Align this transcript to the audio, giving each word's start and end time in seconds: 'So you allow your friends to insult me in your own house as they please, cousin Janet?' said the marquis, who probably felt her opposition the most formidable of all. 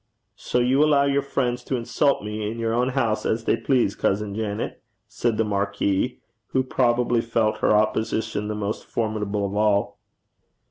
'So 0.35 0.57
you 0.57 0.83
allow 0.83 1.03
your 1.03 1.21
friends 1.21 1.63
to 1.63 1.75
insult 1.75 2.23
me 2.23 2.49
in 2.49 2.57
your 2.57 2.73
own 2.73 2.89
house 2.89 3.23
as 3.23 3.45
they 3.45 3.55
please, 3.55 3.93
cousin 3.93 4.33
Janet?' 4.33 4.81
said 5.07 5.37
the 5.37 5.43
marquis, 5.43 6.19
who 6.47 6.63
probably 6.63 7.21
felt 7.21 7.59
her 7.59 7.75
opposition 7.75 8.47
the 8.47 8.55
most 8.55 8.83
formidable 8.83 9.45
of 9.45 9.55
all. 9.55 9.99